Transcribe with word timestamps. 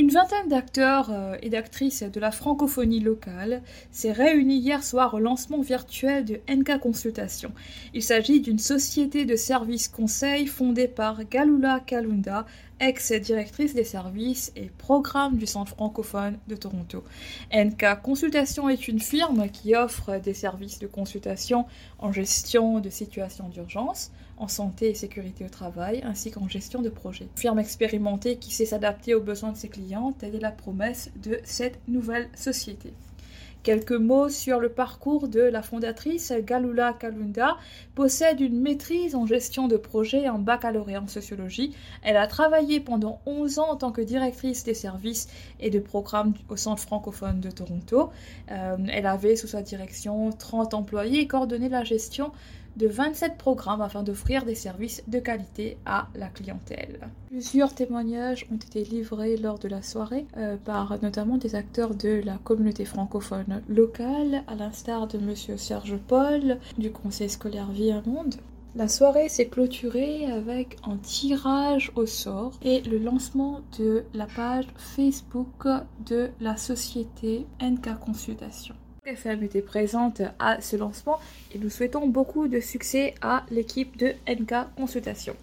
Une 0.00 0.08
vingtaine 0.08 0.48
d'acteurs 0.48 1.10
euh, 1.10 1.36
et 1.42 1.50
d'actrices 1.50 2.04
de 2.04 2.20
la 2.20 2.30
francophonie 2.30 3.00
locale 3.00 3.60
s'est 3.90 4.12
réunie 4.12 4.56
hier 4.56 4.82
soir 4.82 5.12
au 5.12 5.18
lancement 5.18 5.60
virtuel 5.60 6.24
de 6.24 6.40
NK 6.48 6.80
Consultation. 6.80 7.52
Il 7.92 8.02
s'agit 8.02 8.40
d'une 8.40 8.58
société 8.58 9.26
de 9.26 9.36
services 9.36 9.88
conseils 9.88 10.46
fondée 10.46 10.88
par 10.88 11.28
Galula 11.28 11.80
Kalunda, 11.80 12.46
ex-directrice 12.80 13.74
des 13.74 13.84
services 13.84 14.52
et 14.56 14.70
programmes 14.78 15.36
du 15.36 15.46
Centre 15.46 15.72
francophone 15.72 16.38
de 16.48 16.56
Toronto. 16.56 17.04
NK 17.54 18.00
Consultation 18.02 18.68
est 18.68 18.88
une 18.88 19.00
firme 19.00 19.48
qui 19.50 19.76
offre 19.76 20.18
des 20.18 20.34
services 20.34 20.78
de 20.78 20.86
consultation 20.86 21.66
en 21.98 22.10
gestion 22.10 22.80
de 22.80 22.90
situations 22.90 23.48
d'urgence, 23.48 24.10
en 24.38 24.48
santé 24.48 24.90
et 24.90 24.94
sécurité 24.94 25.44
au 25.44 25.48
travail, 25.48 26.00
ainsi 26.04 26.30
qu'en 26.30 26.48
gestion 26.48 26.80
de 26.80 26.88
projets. 26.88 27.28
firme 27.36 27.58
expérimentée 27.58 28.36
qui 28.36 28.52
sait 28.52 28.64
s'adapter 28.64 29.14
aux 29.14 29.20
besoins 29.20 29.52
de 29.52 29.56
ses 29.56 29.68
clients, 29.68 30.12
telle 30.12 30.34
est 30.34 30.40
la 30.40 30.50
promesse 30.50 31.10
de 31.22 31.38
cette 31.44 31.78
nouvelle 31.88 32.28
société. 32.34 32.94
Quelques 33.62 33.92
mots 33.92 34.30
sur 34.30 34.58
le 34.58 34.70
parcours 34.70 35.28
de 35.28 35.40
la 35.40 35.60
fondatrice. 35.60 36.32
Galula 36.46 36.94
Kalunda 36.94 37.58
possède 37.94 38.40
une 38.40 38.58
maîtrise 38.58 39.14
en 39.14 39.26
gestion 39.26 39.68
de 39.68 39.76
projet 39.76 40.22
et 40.22 40.26
un 40.26 40.38
baccalauréat 40.38 41.02
en 41.02 41.08
sociologie. 41.08 41.74
Elle 42.02 42.16
a 42.16 42.26
travaillé 42.26 42.80
pendant 42.80 43.20
11 43.26 43.58
ans 43.58 43.70
en 43.70 43.76
tant 43.76 43.92
que 43.92 44.00
directrice 44.00 44.64
des 44.64 44.72
services 44.72 45.28
et 45.60 45.68
de 45.68 45.78
programmes 45.78 46.32
au 46.48 46.56
Centre 46.56 46.82
francophone 46.82 47.40
de 47.40 47.50
Toronto. 47.50 48.10
Euh, 48.50 48.76
elle 48.90 49.06
avait 49.06 49.36
sous 49.36 49.48
sa 49.48 49.60
direction 49.60 50.30
30 50.30 50.72
employés 50.72 51.20
et 51.20 51.26
coordonné 51.26 51.68
la 51.68 51.84
gestion 51.84 52.32
de 52.76 52.86
27 52.86 53.36
programmes 53.36 53.82
afin 53.82 54.02
d'offrir 54.02 54.44
des 54.44 54.54
services 54.54 55.02
de 55.08 55.18
qualité 55.18 55.76
à 55.86 56.08
la 56.14 56.28
clientèle. 56.28 57.08
Plusieurs 57.28 57.74
témoignages 57.74 58.46
ont 58.52 58.56
été 58.56 58.84
livrés 58.84 59.36
lors 59.36 59.58
de 59.58 59.68
la 59.68 59.82
soirée 59.82 60.26
euh, 60.36 60.56
par 60.56 60.98
notamment 61.02 61.36
des 61.36 61.54
acteurs 61.54 61.94
de 61.94 62.20
la 62.24 62.38
communauté 62.38 62.84
francophone 62.84 63.62
locale, 63.68 64.42
à 64.46 64.54
l'instar 64.54 65.06
de 65.06 65.18
Monsieur 65.18 65.56
Serge 65.56 65.96
Paul 66.08 66.58
du 66.78 66.90
Conseil 66.90 67.28
scolaire 67.30 67.70
Vie 67.70 67.92
un 67.92 68.02
Monde. 68.06 68.36
La 68.76 68.86
soirée 68.86 69.28
s'est 69.28 69.48
clôturée 69.48 70.26
avec 70.26 70.76
un 70.84 70.96
tirage 70.96 71.90
au 71.96 72.06
sort 72.06 72.52
et 72.62 72.80
le 72.82 72.98
lancement 72.98 73.62
de 73.78 74.04
la 74.14 74.26
page 74.26 74.66
Facebook 74.76 75.66
de 76.06 76.30
la 76.40 76.56
société 76.56 77.46
NK 77.60 77.98
Consultation. 77.98 78.76
FM 79.06 79.42
était 79.42 79.62
présente 79.62 80.22
à 80.38 80.60
ce 80.60 80.76
lancement 80.76 81.18
et 81.54 81.58
nous 81.58 81.70
souhaitons 81.70 82.06
beaucoup 82.06 82.48
de 82.48 82.60
succès 82.60 83.14
à 83.22 83.44
l'équipe 83.50 83.96
de 83.96 84.14
NK 84.28 84.74
Consultation. 84.76 85.34